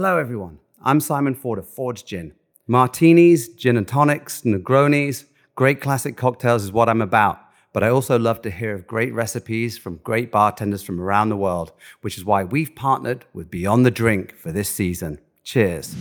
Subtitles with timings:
[0.00, 0.60] Hello, everyone.
[0.80, 2.32] I'm Simon Ford of Ford's Gin.
[2.68, 5.24] Martinis, gin and tonics, Negronis,
[5.56, 7.40] great classic cocktails is what I'm about.
[7.72, 11.36] But I also love to hear of great recipes from great bartenders from around the
[11.36, 15.18] world, which is why we've partnered with Beyond the Drink for this season.
[15.42, 15.96] Cheers.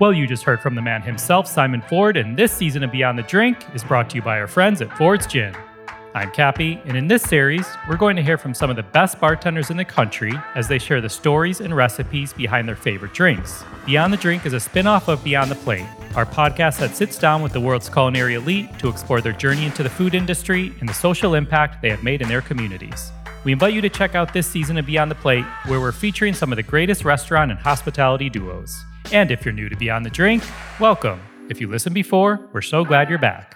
[0.00, 3.16] Well, you just heard from the man himself, Simon Ford, and this season of Beyond
[3.16, 5.54] the Drink is brought to you by our friends at Ford's Gin.
[6.16, 9.20] I'm Cappy, and in this series, we're going to hear from some of the best
[9.20, 13.62] bartenders in the country as they share the stories and recipes behind their favorite drinks.
[13.84, 17.18] Beyond the Drink is a spin off of Beyond the Plate, our podcast that sits
[17.18, 20.88] down with the world's culinary elite to explore their journey into the food industry and
[20.88, 23.12] the social impact they have made in their communities.
[23.44, 26.32] We invite you to check out this season of Beyond the Plate, where we're featuring
[26.32, 28.74] some of the greatest restaurant and hospitality duos.
[29.12, 30.42] And if you're new to Beyond the Drink,
[30.80, 31.20] welcome.
[31.50, 33.55] If you listened before, we're so glad you're back.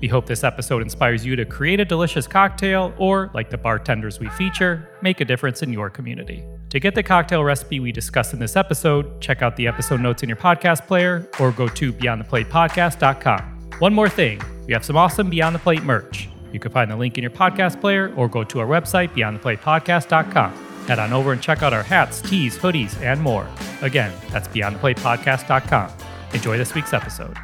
[0.00, 4.20] We hope this episode inspires you to create a delicious cocktail or, like the bartenders
[4.20, 6.44] we feature, make a difference in your community.
[6.70, 10.22] To get the cocktail recipe we discussed in this episode, check out the episode notes
[10.22, 13.70] in your podcast player or go to beyondtheplatepodcast.com.
[13.78, 16.28] One more thing, we have some awesome Beyond the Plate merch.
[16.52, 20.68] You can find the link in your podcast player or go to our website, beyondtheplatepodcast.com.
[20.86, 23.48] Head on over and check out our hats, tees, hoodies, and more.
[23.82, 25.92] Again, that's beyondtheplatepodcast.com.
[26.32, 27.36] Enjoy this week's episode.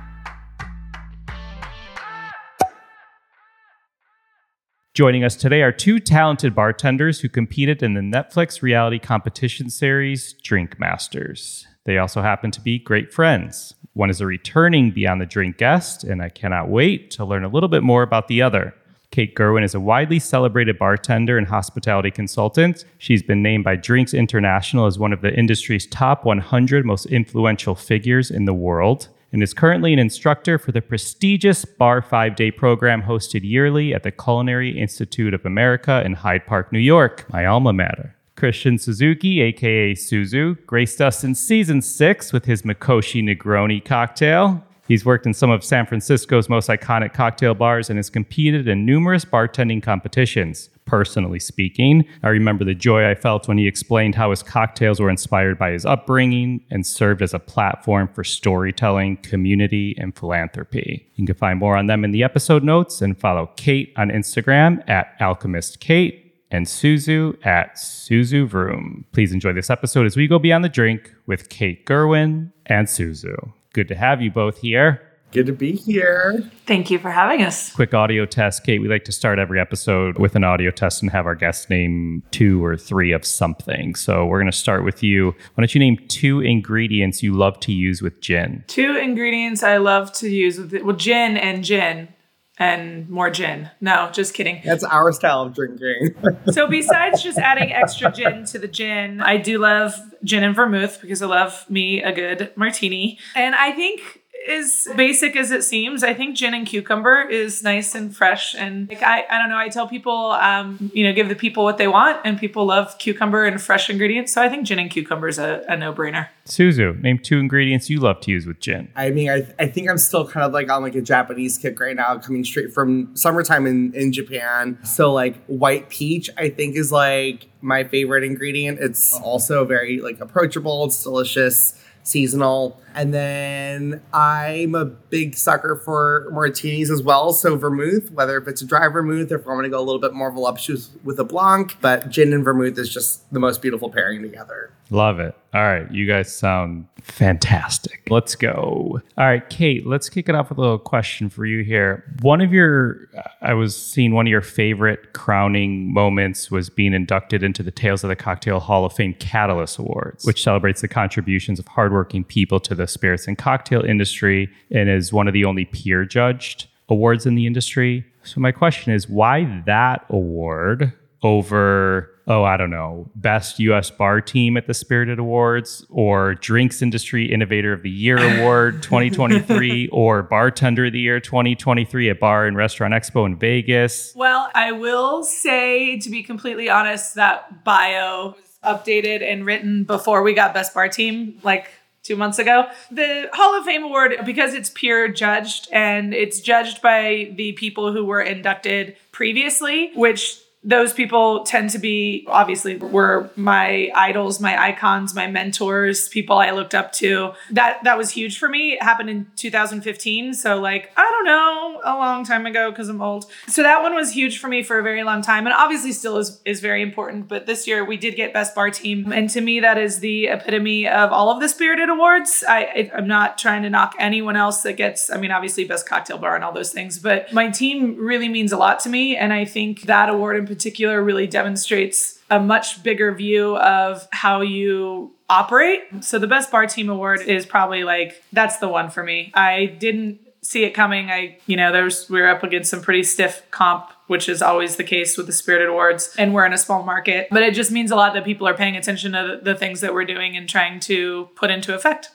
[4.95, 10.35] Joining us today are two talented bartenders who competed in the Netflix reality competition series
[10.35, 11.67] Drink Masters.
[11.83, 13.75] They also happen to be great friends.
[13.95, 17.49] One is a returning Beyond the Drink guest, and I cannot wait to learn a
[17.49, 18.73] little bit more about the other.
[19.11, 22.85] Kate Gerwin is a widely celebrated bartender and hospitality consultant.
[22.99, 27.75] She's been named by Drinks International as one of the industry's top 100 most influential
[27.75, 32.53] figures in the world and is currently an instructor for the prestigious Bar 5 Day
[32.53, 37.45] program hosted yearly at the Culinary Institute of America in Hyde Park, New York, my
[37.45, 38.15] alma mater.
[38.37, 44.65] Christian Suzuki, aka Suzu, graced us in season six with his Mikoshi Negroni cocktail.
[44.87, 48.87] He's worked in some of San Francisco's most iconic cocktail bars and has competed in
[48.87, 50.71] numerous bartending competitions.
[50.87, 55.09] Personally speaking, I remember the joy I felt when he explained how his cocktails were
[55.09, 61.11] inspired by his upbringing and served as a platform for storytelling, community, and philanthropy.
[61.15, 64.87] You can find more on them in the episode notes and follow Kate on Instagram
[64.89, 69.07] at Alchemist Kate and Suzu at Suzu Vroom.
[69.13, 73.53] Please enjoy this episode as we go beyond the drink with Kate Gerwin and Suzu.
[73.73, 75.01] Good to have you both here.
[75.35, 76.49] Good to be here.
[76.65, 77.73] Thank you for having us.
[77.75, 78.63] Quick audio test.
[78.63, 81.69] Kate, we like to start every episode with an audio test and have our guests
[81.69, 83.97] name two or three of something.
[83.97, 85.33] So we're going to start with you.
[85.33, 88.63] Why don't you name two ingredients you love to use with gin?
[88.69, 90.85] Two ingredients I love to use with it.
[90.85, 92.15] Well, gin and gin
[92.57, 93.69] and more gin.
[93.81, 94.63] No, just kidding.
[94.65, 96.15] That's our style of drinking.
[96.53, 101.01] so besides just adding extra gin to the gin, I do love gin and vermouth
[101.01, 103.19] because I love me a good martini.
[103.35, 107.95] And I think as basic as it seems, I think gin and cucumber is nice
[107.95, 108.55] and fresh.
[108.55, 111.65] And like I, I don't know, I tell people, um, you know, give the people
[111.65, 114.33] what they want, and people love cucumber and fresh ingredients.
[114.33, 116.29] So I think gin and cucumber is a, a no brainer.
[116.47, 118.89] Suzu, name two ingredients you love to use with gin.
[118.97, 121.81] I mean, I, I think I'm still kind of like on like a Japanese kick
[121.81, 124.79] right now, coming straight from summertime in, in Japan.
[124.85, 128.79] So like white peach, I think is like my favorite ingredient.
[128.81, 130.85] It's also very like approachable.
[130.85, 132.81] It's delicious seasonal.
[132.95, 137.33] And then I'm a big sucker for martinis as well.
[137.33, 139.83] So vermouth, whether if it's a dry vermouth or if I'm going to go a
[139.83, 143.61] little bit more voluptuous with a blanc, but gin and vermouth is just the most
[143.63, 144.73] beautiful pairing together.
[144.91, 145.35] Love it.
[145.55, 148.03] All right, you guys sound fantastic.
[148.11, 149.01] Let's go.
[149.17, 152.05] All right, Kate, let's kick it off with a little question for you here.
[152.23, 153.09] One of your,
[153.41, 158.03] I was seeing one of your favorite crowning moments was being inducted into the Tales
[158.03, 162.59] of the Cocktail Hall of Fame Catalyst Awards, which celebrates the contributions of hardworking people
[162.61, 167.27] to the spirits and cocktail industry and is one of the only peer judged awards
[167.27, 168.05] in the industry.
[168.23, 170.93] So, my question is why that award
[171.23, 176.81] over oh, I don't know, best US bar team at the Spirited Awards or Drinks
[176.81, 182.47] Industry Innovator of the Year Award 2023 or Bartender of the Year 2023 at Bar
[182.47, 184.15] and Restaurant Expo in Vegas?
[184.17, 190.23] Well, I will say, to be completely honest, that bio was updated and written before
[190.23, 191.71] we got Best Bar Team, like
[192.05, 192.67] two months ago.
[192.91, 197.93] The Hall of Fame Award, because it's peer judged and it's judged by the people
[197.93, 204.61] who were inducted previously, which those people tend to be obviously were my idols, my
[204.61, 207.33] icons, my mentors, people I looked up to.
[207.51, 208.73] That that was huge for me.
[208.73, 213.03] It happened in 2015, so like I don't know, a long time ago because I'm
[213.03, 213.27] old.
[213.47, 216.17] So that one was huge for me for a very long time, and obviously still
[216.17, 217.29] is is very important.
[217.29, 220.29] But this year we did get best bar team, and to me that is the
[220.29, 222.43] epitome of all of the Spirited Awards.
[222.49, 225.11] I I'm not trying to knock anyone else that gets.
[225.11, 228.51] I mean, obviously best cocktail bar and all those things, but my team really means
[228.51, 232.83] a lot to me, and I think that award in particular really demonstrates a much
[232.83, 235.83] bigger view of how you operate.
[236.01, 239.33] So the best bar team award is probably like that's the one for me.
[239.35, 241.11] I didn't see it coming.
[241.11, 244.77] I, you know, there's we are up against some pretty stiff comp, which is always
[244.77, 247.29] the case with the Spirited Awards, and we're in a small market.
[247.31, 249.95] But it just means a lot that people are paying attention to the things that
[249.95, 252.11] we're doing and trying to put into effect.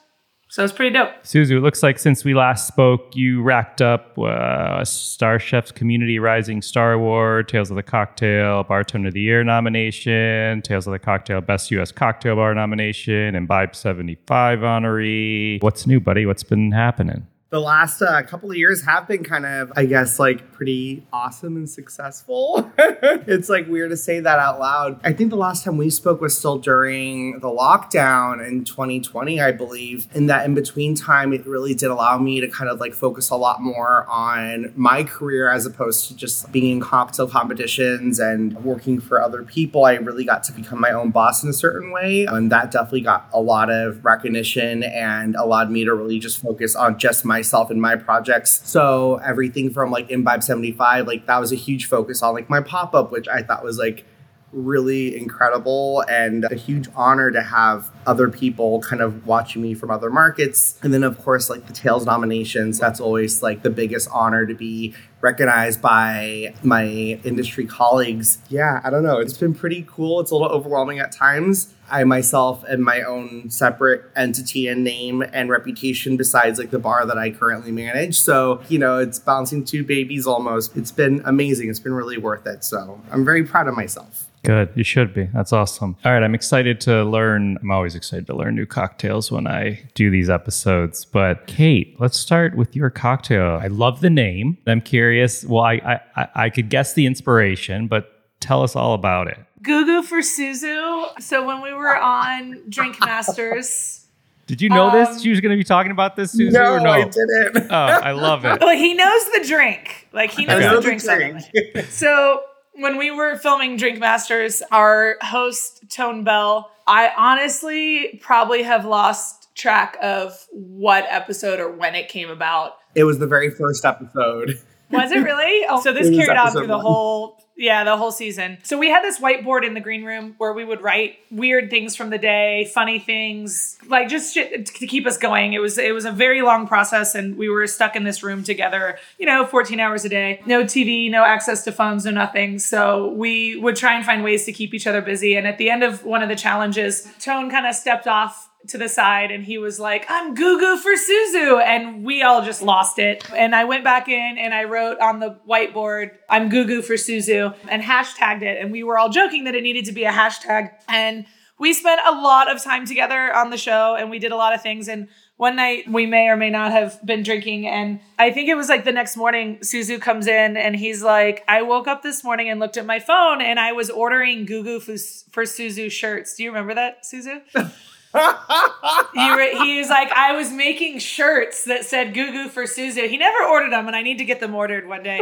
[0.52, 1.12] So it's pretty dope.
[1.24, 6.18] Suzu, it looks like since we last spoke, you racked up uh, Star Chef's Community
[6.18, 10.98] Rising Star Award, Tales of the Cocktail Bartender of the Year nomination, Tales of the
[10.98, 11.92] Cocktail Best U.S.
[11.92, 15.62] Cocktail Bar nomination, and Imbibe 75 honoree.
[15.62, 16.26] What's new, buddy?
[16.26, 17.28] What's been happening?
[17.50, 21.56] The last uh, couple of years have been kind of, I guess, like pretty awesome
[21.56, 22.72] and successful.
[22.78, 25.00] it's like weird to say that out loud.
[25.04, 29.52] I think the last time we spoke was still during the lockdown in 2020, I
[29.52, 30.08] believe.
[30.14, 33.32] In that in between time, it really did allow me to kind of like focus
[33.32, 38.64] a lot more on my career as opposed to just being in cocktail competitions and
[38.64, 39.86] working for other people.
[39.86, 42.26] I really got to become my own boss in a certain way.
[42.26, 46.76] And that definitely got a lot of recognition and allowed me to really just focus
[46.76, 48.62] on just my myself in my projects.
[48.68, 52.60] So everything from like Imbibe 75, like that was a huge focus on like my
[52.60, 54.06] pop up, which I thought was like
[54.52, 59.92] really incredible and a huge honor to have other people kind of watching me from
[59.92, 60.78] other markets.
[60.82, 64.56] And then, of course, like the Tales nominations, that's always like the biggest honor to
[64.56, 66.86] be recognized by my
[67.24, 68.40] industry colleagues.
[68.50, 69.20] Yeah, I don't know.
[69.20, 70.20] It's been pretty cool.
[70.20, 71.74] It's a little overwhelming at times.
[71.92, 77.06] I myself am my own separate entity and name and reputation besides like the bar
[77.06, 78.20] that I currently manage.
[78.20, 80.78] So, you know, it's bouncing two babies almost.
[80.78, 81.70] It's been amazing.
[81.70, 82.64] It's been really worth it.
[82.64, 84.28] So I'm very proud of myself.
[84.44, 84.70] Good.
[84.74, 85.26] You should be.
[85.34, 85.98] That's awesome.
[86.06, 86.24] All right.
[86.24, 87.58] I'm excited to learn.
[87.62, 91.04] I'm always excited to learn new cocktails when I do these episodes.
[91.04, 93.60] But Kate, let's start with your cocktail.
[93.62, 94.58] I love the name.
[94.66, 95.09] I'm curious.
[95.46, 98.10] Well, I, I, I could guess the inspiration, but
[98.40, 99.38] tell us all about it.
[99.62, 101.22] Goo Goo for Suzu.
[101.22, 104.08] So when we were on Drink Masters.
[104.48, 105.22] Did you know um, this?
[105.22, 106.90] She was going to be talking about this, Suzu, no, or no?
[106.90, 107.58] I didn't.
[107.72, 108.60] oh, I love it.
[108.60, 110.08] Well, he knows the drink.
[110.12, 110.76] Like he knows okay.
[110.76, 111.52] the drink.
[111.52, 111.88] drink.
[111.92, 112.42] so
[112.74, 119.54] when we were filming Drink Masters, our host Tone Bell, I honestly probably have lost
[119.56, 122.78] track of what episode or when it came about.
[122.96, 124.60] It was the very first episode.
[124.92, 125.66] Was it really?
[125.70, 128.58] Oh, so this carried on through the whole yeah, the whole season.
[128.64, 131.94] So we had this whiteboard in the green room where we would write weird things
[131.94, 135.52] from the day, funny things, like just shit to keep us going.
[135.52, 138.44] It was it was a very long process and we were stuck in this room
[138.44, 140.42] together, you know, 14 hours a day.
[140.46, 142.60] No TV, no access to phones, no nothing.
[142.60, 145.36] So we would try and find ways to keep each other busy.
[145.36, 148.78] And at the end of one of the challenges, Tone kind of stepped off to
[148.78, 151.62] the side and he was like, I'm Goo Goo for Suzu.
[151.64, 153.24] And we all just lost it.
[153.36, 156.96] And I went back in and I wrote on the whiteboard, I'm Goo Goo for
[156.96, 158.62] Suzu and hashtagged it.
[158.62, 160.72] And we were all joking that it needed to be a hashtag.
[160.88, 161.26] And
[161.58, 164.54] we spent a lot of time together on the show and we did a lot
[164.54, 164.88] of things.
[164.88, 165.08] And
[165.38, 167.66] one night we may or may not have been drinking.
[167.66, 171.46] And I think it was like the next morning, Suzu comes in and he's like,
[171.48, 174.64] I woke up this morning and looked at my phone and I was ordering Goo
[174.64, 174.98] Goo for,
[175.32, 176.36] for Suzu shirts.
[176.36, 177.42] Do you remember that, Suzu?
[178.14, 183.08] he, re- he was like, I was making shirts that said "Goo Goo for Suzu.
[183.08, 185.22] He never ordered them, and I need to get them ordered one day.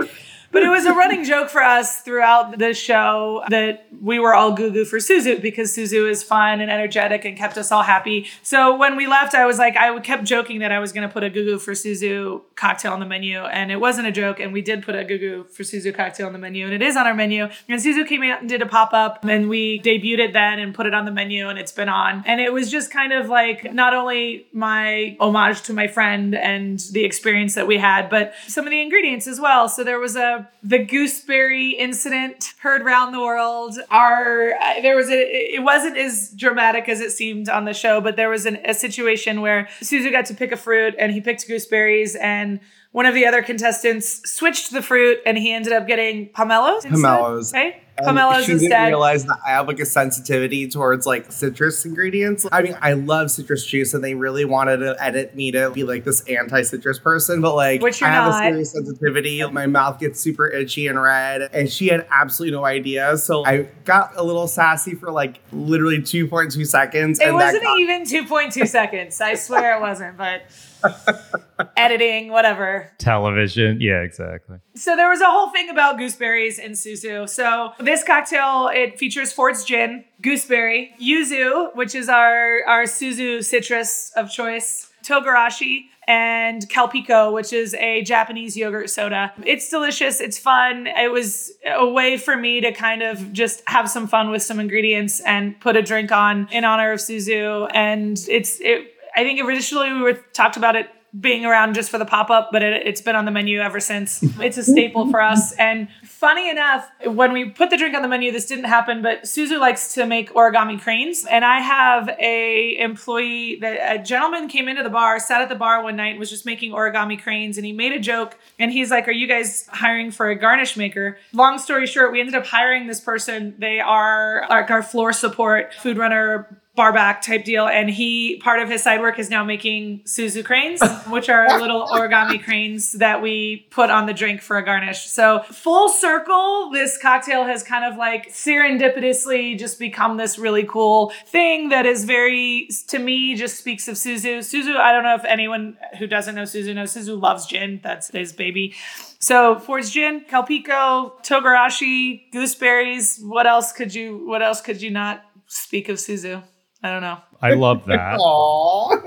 [0.51, 4.53] But it was a running joke for us throughout the show that we were all
[4.53, 8.27] Goo Goo for Suzu because Suzu is fun and energetic and kept us all happy.
[8.43, 11.13] So when we left, I was like, I kept joking that I was going to
[11.13, 14.39] put a Goo Goo for Suzu cocktail on the menu, and it wasn't a joke.
[14.39, 16.81] And we did put a Goo Goo for Suzu cocktail on the menu, and it
[16.81, 17.49] is on our menu.
[17.67, 20.73] And Suzu came out and did a pop up, and we debuted it then and
[20.73, 22.23] put it on the menu, and it's been on.
[22.25, 26.79] And it was just kind of like not only my homage to my friend and
[26.91, 29.69] the experience that we had, but some of the ingredients as well.
[29.69, 33.77] So there was a the gooseberry incident heard around the world.
[33.89, 38.01] Our uh, there was a it wasn't as dramatic as it seemed on the show,
[38.01, 41.21] but there was an, a situation where Suzu got to pick a fruit and he
[41.21, 42.59] picked gooseberries and
[42.97, 46.83] one of the other contestants switched the fruit and he ended up getting pomelos.
[46.83, 46.93] instead.
[46.95, 47.53] Pomelos.
[47.53, 47.79] Okay.
[47.95, 52.47] And Pomelos she didn't realize that I have like a sensitivity towards like citrus ingredients.
[52.51, 55.83] I mean, I love citrus juice, and they really wanted to edit me to be
[55.83, 58.43] like this anti-citrus person, but like Which I have not.
[58.45, 59.43] a serious sensitivity.
[59.47, 63.15] My mouth gets super itchy and red, and she had absolutely no idea.
[63.17, 67.19] So I got a little sassy for like literally 2.2 seconds.
[67.19, 69.21] It wasn't got- even 2.2 seconds.
[69.21, 70.41] I swear it wasn't, but
[71.75, 72.91] editing, whatever.
[72.97, 73.79] Television.
[73.81, 74.57] Yeah, exactly.
[74.75, 77.27] So there was a whole thing about gooseberries and suzu.
[77.29, 84.11] So this cocktail it features Ford's gin, gooseberry, yuzu, which is our our suzu citrus
[84.15, 89.33] of choice, togarashi, and calpico, which is a Japanese yogurt soda.
[89.45, 90.21] It's delicious.
[90.21, 90.87] It's fun.
[90.87, 94.59] It was a way for me to kind of just have some fun with some
[94.59, 97.69] ingredients and put a drink on in honor of suzu.
[97.73, 98.93] And it's it.
[99.15, 100.87] I think originally we were talked about it
[101.19, 103.79] being around just for the pop up, but it, it's been on the menu ever
[103.79, 104.23] since.
[104.47, 105.51] It's a staple for us.
[105.53, 109.23] And funny enough, when we put the drink on the menu, this didn't happen, but
[109.23, 111.25] Suzu likes to make origami cranes.
[111.25, 115.55] And I have a employee that a gentleman came into the bar, sat at the
[115.55, 118.37] bar one night, and was just making origami cranes, and he made a joke.
[118.59, 122.19] And he's like, "Are you guys hiring for a garnish maker?" Long story short, we
[122.19, 123.55] ended up hiring this person.
[123.57, 128.61] They are like our floor support, food runner, bar back type deal and he part
[128.61, 133.19] of his side work is now making suzu cranes which are little origami cranes that
[133.19, 137.83] we put on the drink for a garnish so full circle this cocktail has kind
[137.83, 143.57] of like serendipitously just become this really cool thing that is very to me just
[143.57, 147.19] speaks of suzu suzu i don't know if anyone who doesn't know suzu knows suzu
[147.19, 148.73] loves gin that's his baby
[149.19, 153.19] so Ford's gin, Calpico, Togarashi, gooseberries.
[153.19, 154.23] What else could you?
[154.27, 156.43] What else could you not speak of Suzu?
[156.87, 157.26] I don't know.
[157.41, 158.17] I love that.
[158.19, 158.97] Aw.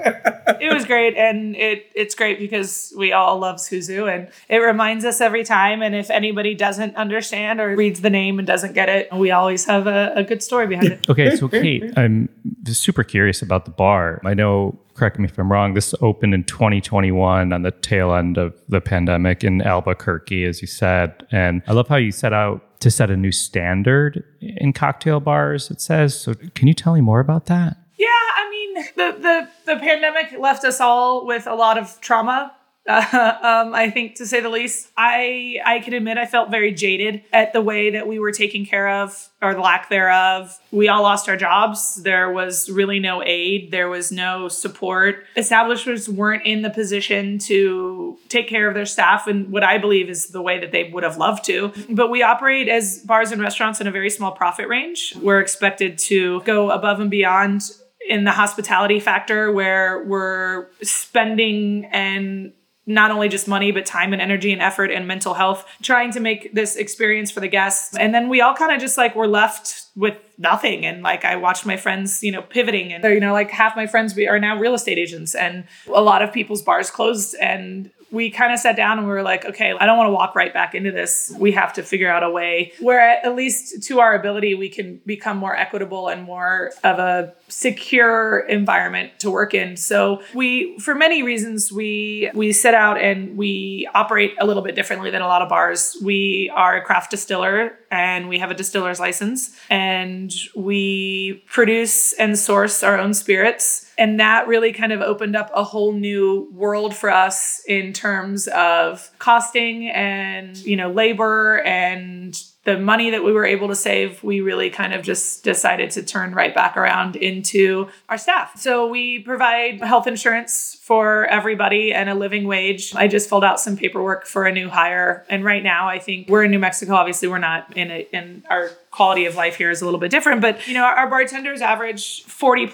[0.61, 5.05] It was great, and it it's great because we all love Suzu, and it reminds
[5.05, 5.83] us every time.
[5.83, 9.65] And if anybody doesn't understand or reads the name and doesn't get it, we always
[9.65, 11.09] have a, a good story behind it.
[11.09, 12.29] Okay, so Kate, I'm
[12.67, 14.21] super curious about the bar.
[14.25, 18.39] I know, correct me if I'm wrong, this opened in 2021 on the tail end
[18.39, 21.27] of the pandemic in Albuquerque, as you said.
[21.31, 25.71] And I love how you set out to set a new standard in cocktail bars,
[25.71, 26.19] it says.
[26.19, 27.77] So can you tell me more about that?
[28.01, 32.55] Yeah, I mean, the the the pandemic left us all with a lot of trauma.
[32.89, 33.35] Uh,
[33.67, 37.23] um, I think, to say the least, I I can admit I felt very jaded
[37.31, 40.59] at the way that we were taken care of, or the lack thereof.
[40.73, 42.03] We all lost our jobs.
[42.03, 43.71] There was really no aid.
[43.71, 45.27] There was no support.
[45.37, 50.09] Establishments weren't in the position to take care of their staff in what I believe
[50.09, 51.71] is the way that they would have loved to.
[51.91, 55.15] But we operate as bars and restaurants in a very small profit range.
[55.17, 57.61] We're expected to go above and beyond
[58.09, 62.53] in the hospitality factor where we're spending and
[62.87, 66.19] not only just money but time and energy and effort and mental health trying to
[66.19, 67.97] make this experience for the guests.
[67.97, 70.85] And then we all kind of just like were left with nothing.
[70.85, 73.87] And like i watched my friends you know pivoting and you know like half my
[73.87, 75.35] friends we are now real estate agents.
[75.35, 75.65] And
[75.95, 79.23] a lot of people's bars closed and we kind of sat down and we were
[79.23, 81.33] like, okay, I don't want to walk right back into this.
[81.39, 85.01] We have to figure out a way where, at least to our ability, we can
[85.07, 89.77] become more equitable and more of a secure environment to work in.
[89.77, 94.75] So we, for many reasons, we we set out and we operate a little bit
[94.75, 95.97] differently than a lot of bars.
[96.03, 102.39] We are a craft distiller and we have a distiller's license and we produce and
[102.39, 103.91] source our own spirits.
[103.99, 108.49] And that really kind of opened up a whole new world for us in terms
[108.49, 114.23] of costing and you know labor and the money that we were able to save
[114.23, 118.59] we really kind of just decided to turn right back around into our staff.
[118.59, 122.95] So we provide health insurance for everybody and a living wage.
[122.95, 125.25] I just filled out some paperwork for a new hire.
[125.31, 126.95] And right now i think we're in new mexico.
[126.95, 130.11] Obviously we're not in it, in our quality of life here is a little bit
[130.11, 130.41] different.
[130.41, 132.67] But you know our bartenders average 40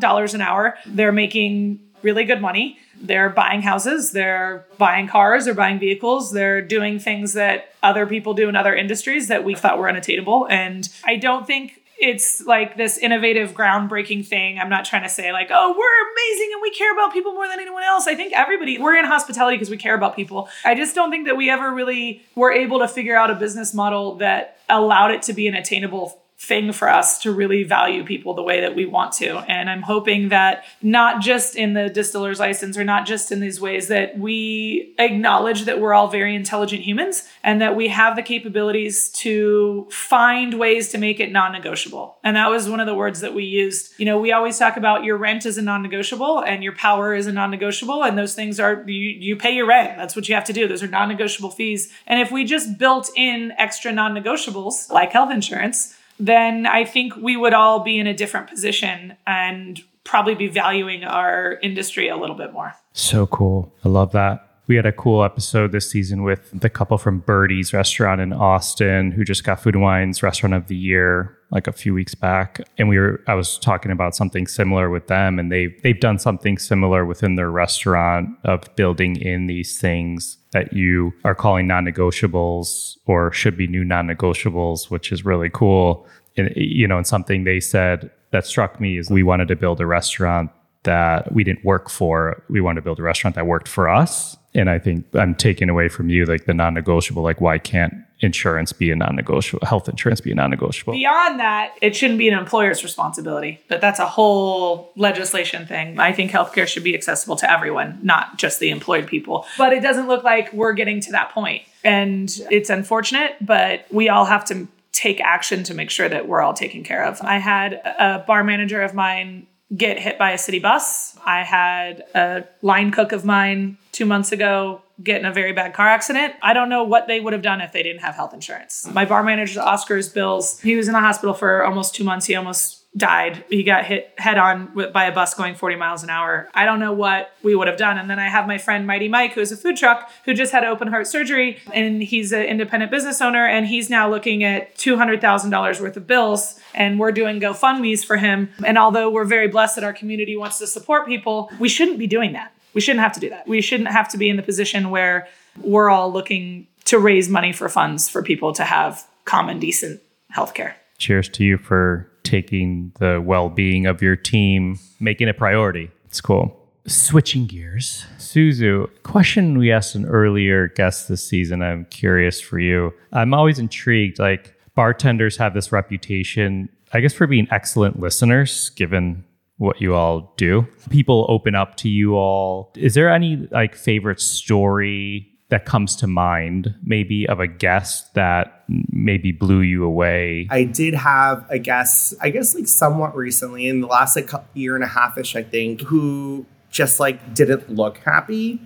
[0.00, 0.76] dollars an hour.
[0.86, 6.62] They're making really good money they're buying houses, they're buying cars, they're buying vehicles, they're
[6.62, 10.46] doing things that other people do in other industries that we thought were unattainable.
[10.50, 14.58] And I don't think it's like this innovative, groundbreaking thing.
[14.58, 17.48] I'm not trying to say, like, oh, we're amazing and we care about people more
[17.48, 18.06] than anyone else.
[18.06, 20.48] I think everybody, we're in hospitality because we care about people.
[20.64, 23.74] I just don't think that we ever really were able to figure out a business
[23.74, 28.32] model that allowed it to be an attainable thing for us to really value people
[28.32, 29.38] the way that we want to.
[29.48, 33.60] And I'm hoping that not just in the distiller's license or not just in these
[33.60, 38.22] ways that we acknowledge that we're all very intelligent humans and that we have the
[38.22, 42.16] capabilities to find ways to make it non-negotiable.
[42.22, 43.98] And that was one of the words that we used.
[43.98, 47.26] You know, we always talk about your rent is a non-negotiable and your power is
[47.26, 49.96] a non-negotiable and those things are you, you pay your rent.
[49.96, 50.68] That's what you have to do.
[50.68, 51.92] Those are non-negotiable fees.
[52.06, 57.36] And if we just built in extra non-negotiables like health insurance, then I think we
[57.36, 62.36] would all be in a different position and probably be valuing our industry a little
[62.36, 62.74] bit more.
[62.92, 63.72] So cool.
[63.84, 64.47] I love that.
[64.68, 69.10] We had a cool episode this season with the couple from Birdie's restaurant in Austin
[69.10, 72.60] who just got Food and Wine's restaurant of the year like a few weeks back.
[72.76, 76.18] And we were I was talking about something similar with them and they they've done
[76.18, 82.98] something similar within their restaurant of building in these things that you are calling non-negotiables
[83.06, 86.06] or should be new non-negotiables, which is really cool.
[86.36, 89.80] And you know, and something they said that struck me is we wanted to build
[89.80, 90.50] a restaurant
[90.88, 92.42] that we didn't work for.
[92.48, 94.36] We wanted to build a restaurant that worked for us.
[94.54, 98.72] And I think I'm taking away from you like the non-negotiable, like why can't insurance
[98.72, 100.94] be a non-negotiable, health insurance be a non-negotiable?
[100.94, 106.00] Beyond that, it shouldn't be an employer's responsibility, but that's a whole legislation thing.
[106.00, 109.44] I think healthcare should be accessible to everyone, not just the employed people.
[109.58, 111.62] But it doesn't look like we're getting to that point.
[111.84, 116.40] And it's unfortunate, but we all have to take action to make sure that we're
[116.40, 117.20] all taken care of.
[117.20, 121.16] I had a bar manager of mine get hit by a city bus.
[121.24, 125.74] I had a line cook of mine two months ago get in a very bad
[125.74, 126.34] car accident.
[126.42, 128.88] I don't know what they would have done if they didn't have health insurance.
[128.92, 132.26] My bar manager, Oscar's bills, he was in the hospital for almost two months.
[132.26, 133.44] He almost died.
[133.50, 136.48] He got hit head on by a bus going 40 miles an hour.
[136.54, 137.98] I don't know what we would have done.
[137.98, 140.64] And then I have my friend Mighty Mike, who's a food truck, who just had
[140.64, 145.80] open heart surgery, and he's an independent business owner, and he's now looking at $200,000
[145.80, 146.58] worth of bills.
[146.74, 148.50] And we're doing GoFundMe's for him.
[148.64, 152.06] And although we're very blessed that our community wants to support people, we shouldn't be
[152.06, 152.52] doing that.
[152.74, 153.46] We shouldn't have to do that.
[153.46, 155.28] We shouldn't have to be in the position where
[155.60, 160.54] we're all looking to raise money for funds for people to have common, decent health
[160.54, 160.76] care.
[160.98, 165.90] Cheers to you for taking the well-being of your team, making it a priority.
[166.06, 166.54] It's cool.
[166.86, 171.62] Switching gears, Suzu, question we asked an earlier guest this season.
[171.62, 172.94] I'm curious for you.
[173.12, 174.18] I'm always intrigued.
[174.18, 179.24] Like bartenders have this reputation, I guess, for being excellent listeners, given
[179.58, 180.66] what you all do.
[180.88, 182.72] People open up to you all.
[182.76, 188.64] Is there any like favorite story that comes to mind, maybe of a guest that
[188.68, 190.46] maybe blew you away?
[190.50, 194.74] I did have a guest, I guess, like somewhat recently in the last like year
[194.74, 198.60] and a half ish, I think, who just like didn't look happy.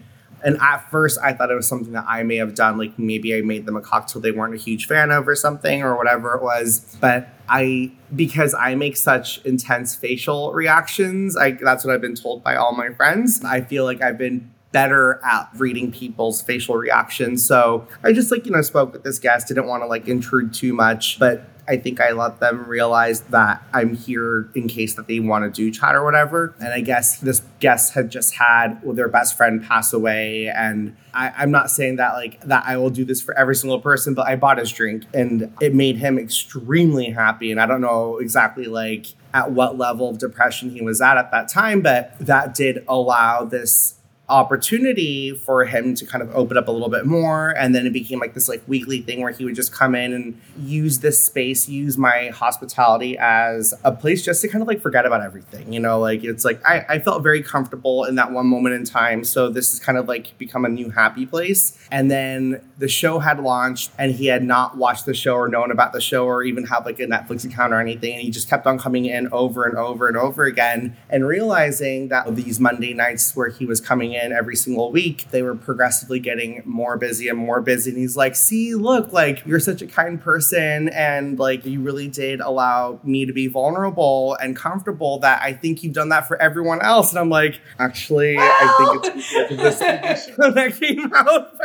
[0.44, 2.76] And at first, I thought it was something that I may have done.
[2.76, 5.84] Like maybe I made them a cocktail they weren't a huge fan of or something
[5.84, 6.96] or whatever it was.
[7.00, 12.42] But I, because I make such intense facial reactions, I, that's what I've been told
[12.42, 13.44] by all my friends.
[13.44, 17.44] I feel like I've been better at reading people's facial reactions.
[17.44, 20.54] So I just like, you know, spoke with this guest, didn't want to like intrude
[20.54, 25.06] too much, but I think I let them realize that I'm here in case that
[25.06, 26.54] they want to do chat or whatever.
[26.58, 30.48] And I guess this guest had just had their best friend pass away.
[30.48, 33.80] And I, I'm not saying that like that I will do this for every single
[33.80, 37.52] person, but I bought his drink and it made him extremely happy.
[37.52, 41.30] And I don't know exactly like at what level of depression he was at at
[41.30, 43.94] that time, but that did allow this
[44.32, 47.50] opportunity for him to kind of open up a little bit more.
[47.50, 50.12] And then it became like this like weekly thing where he would just come in
[50.12, 54.80] and use this space use my hospitality as a place just to kind of like
[54.80, 55.98] forget about everything you know?
[55.98, 59.24] Like it's like I, I felt very comfortable in that one moment in time.
[59.24, 61.78] So this has kind of like become a new happy place.
[61.90, 65.70] And then the show had launched and he had not watched the show or known
[65.70, 68.14] about the show or even have like a netflix account or anything.
[68.14, 72.08] And he just kept on coming in over and over and over again and realizing
[72.08, 75.54] that these monday nights where he was coming in in every single week, they were
[75.54, 77.90] progressively getting more busy and more busy.
[77.90, 80.88] And he's like, see, look, like you're such a kind person.
[80.90, 85.82] And like you really did allow me to be vulnerable and comfortable that I think
[85.82, 87.10] you've done that for everyone else.
[87.10, 91.56] And I'm like, actually, I think it's because this that came out.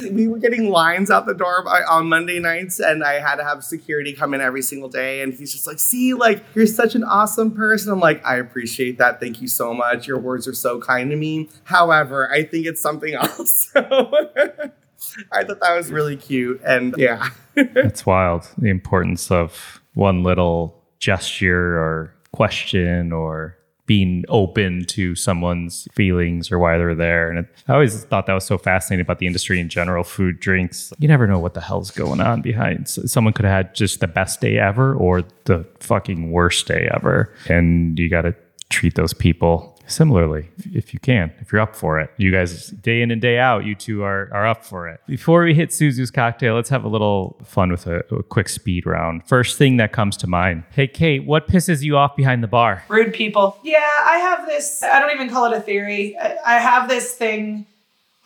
[0.12, 3.64] we were getting lines out the door on Monday nights and I had to have
[3.64, 5.22] security come in every single day.
[5.22, 7.92] And he's just like, see, like you're such an awesome person.
[7.92, 9.20] I'm like, I appreciate that.
[9.20, 10.06] Thank you so much.
[10.06, 11.48] Your words are so kind to me.
[11.70, 13.70] However, I think it's something else.
[13.76, 16.60] I thought that was really cute.
[16.66, 17.30] And yeah.
[17.56, 18.48] it's wild.
[18.58, 23.56] The importance of one little gesture or question or
[23.86, 27.30] being open to someone's feelings or why they're there.
[27.30, 30.38] And it, I always thought that was so fascinating about the industry in general, food,
[30.38, 30.92] drinks.
[30.98, 32.88] You never know what the hell's going on behind.
[32.88, 36.88] So someone could have had just the best day ever or the fucking worst day
[36.94, 37.32] ever.
[37.48, 38.34] And you got to
[38.68, 42.10] treat those people similarly if you can, if you're up for it.
[42.16, 45.00] You guys, day in and day out, you two are, are up for it.
[45.06, 48.86] Before we hit Suzu's cocktail, let's have a little fun with a, a quick speed
[48.86, 49.26] round.
[49.26, 50.64] First thing that comes to mind.
[50.70, 52.84] Hey, Kate, what pisses you off behind the bar?
[52.88, 53.58] Rude people.
[53.62, 56.16] Yeah, I have this, I don't even call it a theory.
[56.18, 57.66] I, I have this thing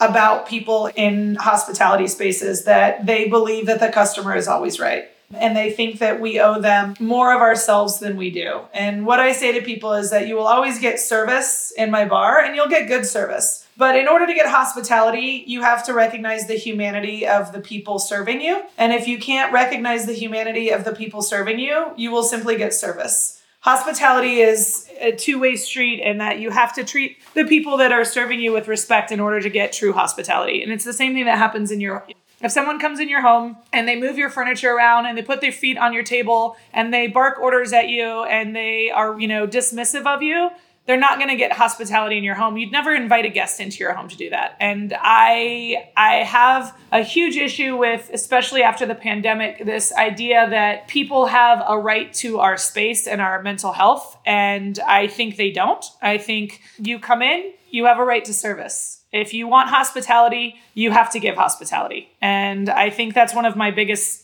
[0.01, 5.09] about people in hospitality spaces that they believe that the customer is always right.
[5.39, 8.63] And they think that we owe them more of ourselves than we do.
[8.73, 12.05] And what I say to people is that you will always get service in my
[12.05, 13.67] bar and you'll get good service.
[13.77, 17.99] But in order to get hospitality, you have to recognize the humanity of the people
[17.99, 18.63] serving you.
[18.79, 22.57] And if you can't recognize the humanity of the people serving you, you will simply
[22.57, 23.43] get service.
[23.65, 27.93] Hospitality is a two way street in that you have to treat the people that
[27.93, 30.63] are serving you with respect in order to get true hospitality.
[30.63, 32.07] And it's the same thing that happens in your
[32.45, 35.41] if someone comes in your home and they move your furniture around and they put
[35.41, 39.27] their feet on your table and they bark orders at you and they are, you
[39.27, 40.51] know, dismissive of you,
[40.87, 42.59] they're not going to get hospitality in your home.
[42.59, 44.57] You'd never invite a guest into your home to do that.
[44.61, 50.89] And I I have a huge issue with especially after the pandemic this idea that
[50.89, 55.51] people have a right to our space and our mental health and I think they
[55.51, 55.85] don't.
[56.03, 59.03] I think you come in, you have a right to service.
[59.13, 62.09] If you want hospitality, you have to give hospitality.
[62.21, 64.24] And I think that's one of my biggest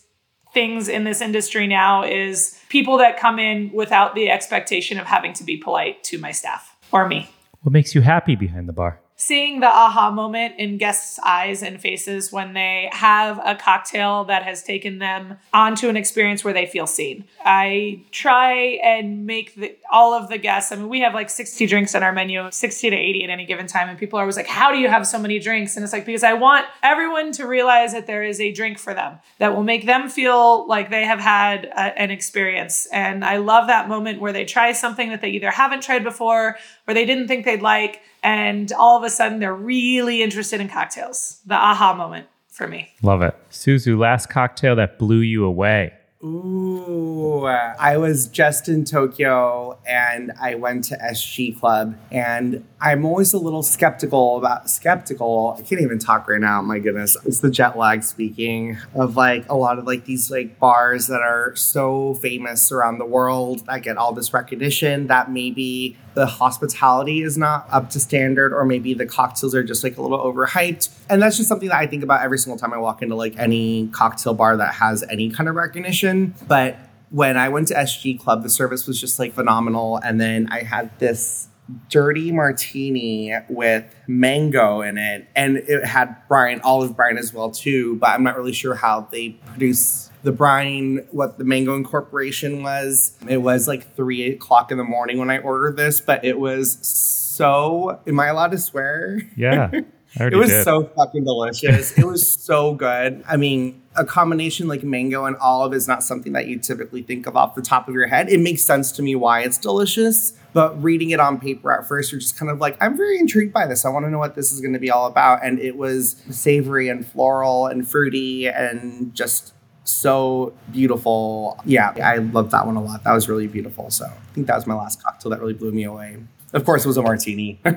[0.53, 5.33] things in this industry now is people that come in without the expectation of having
[5.33, 7.29] to be polite to my staff or me.
[7.61, 8.99] What makes you happy behind the bar?
[9.21, 14.41] Seeing the aha moment in guests' eyes and faces when they have a cocktail that
[14.41, 17.25] has taken them onto an experience where they feel seen.
[17.45, 21.67] I try and make the, all of the guests, I mean, we have like 60
[21.67, 23.89] drinks on our menu, 60 to 80 at any given time.
[23.89, 25.75] And people are always like, How do you have so many drinks?
[25.75, 28.95] And it's like, because I want everyone to realize that there is a drink for
[28.95, 32.87] them that will make them feel like they have had a, an experience.
[32.91, 36.57] And I love that moment where they try something that they either haven't tried before
[36.87, 38.01] or they didn't think they'd like.
[38.23, 41.41] And all of a sudden, they're really interested in cocktails.
[41.45, 42.91] The aha moment for me.
[43.01, 43.35] Love it.
[43.49, 45.93] Suzu, last cocktail that blew you away.
[46.23, 53.33] Ooh, I was just in Tokyo and I went to SG Club and I'm always
[53.33, 55.55] a little skeptical about skeptical.
[55.57, 56.61] I can't even talk right now.
[56.61, 60.59] My goodness, it's the jet lag speaking of like a lot of like these like
[60.59, 65.97] bars that are so famous around the world that get all this recognition that maybe
[66.13, 70.01] the hospitality is not up to standard or maybe the cocktails are just like a
[70.01, 70.89] little overhyped.
[71.09, 73.37] And that's just something that I think about every single time I walk into like
[73.37, 76.35] any cocktail bar that has any kind of recognition.
[76.47, 76.77] But
[77.09, 79.97] when I went to SG Club, the service was just like phenomenal.
[79.97, 81.47] And then I had this
[81.89, 85.27] dirty martini with mango in it.
[85.35, 87.95] And it had brine, olive brine as well too.
[87.95, 93.17] But I'm not really sure how they produce the brine, what the mango incorporation was.
[93.27, 96.77] It was like three o'clock in the morning when I ordered this, but it was
[96.85, 97.99] so.
[98.07, 99.21] Am I allowed to swear?
[99.35, 99.71] Yeah.
[100.19, 100.63] It was did.
[100.65, 101.97] so fucking delicious.
[101.97, 103.23] it was so good.
[103.27, 107.27] I mean, a combination like mango and olive is not something that you typically think
[107.27, 108.29] of off the top of your head.
[108.29, 112.11] It makes sense to me why it's delicious, but reading it on paper at first,
[112.11, 113.85] you're just kind of like, I'm very intrigued by this.
[113.85, 115.45] I want to know what this is going to be all about.
[115.45, 119.53] And it was savory and floral and fruity and just
[119.91, 121.59] so beautiful.
[121.65, 123.03] Yeah, I loved that one a lot.
[123.03, 123.89] That was really beautiful.
[123.89, 126.17] So I think that was my last cocktail that really blew me away.
[126.53, 127.59] Of course, it was a martini.